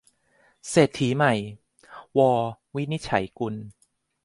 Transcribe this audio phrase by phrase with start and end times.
[0.69, 1.33] เศรษฐีใหม่-
[2.17, 2.19] ว
[2.75, 3.55] วินิจฉัยกุล